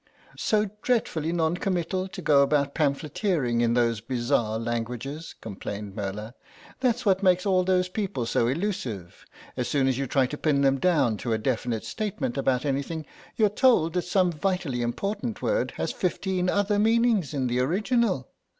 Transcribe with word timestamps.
"So 0.35 0.71
dreadfully 0.81 1.31
non 1.31 1.57
committal 1.57 2.07
to 2.07 2.21
go 2.23 2.41
about 2.41 2.73
pamphleteering 2.73 3.61
in 3.61 3.75
those 3.75 4.01
bizarre 4.01 4.57
languages," 4.57 5.35
complained 5.41 5.95
Merla; 5.95 6.33
"that's 6.79 7.05
what 7.05 7.21
makes 7.21 7.45
all 7.45 7.63
those 7.63 7.87
people 7.87 8.25
so 8.25 8.47
elusive. 8.47 9.27
As 9.55 9.67
soon 9.67 9.87
as 9.87 9.99
you 9.99 10.07
try 10.07 10.25
to 10.25 10.39
pin 10.39 10.61
them 10.63 10.79
down 10.79 11.17
to 11.17 11.33
a 11.33 11.37
definite 11.37 11.85
statement 11.85 12.35
about 12.35 12.65
anything 12.65 13.05
you're 13.35 13.47
told 13.47 13.93
that 13.93 14.01
some 14.01 14.31
vitally 14.31 14.81
important 14.81 15.43
word 15.43 15.69
has 15.77 15.91
fifteen 15.91 16.49
other 16.49 16.79
meanings 16.79 17.31
in 17.31 17.45
the 17.45 17.59
original. 17.59 18.27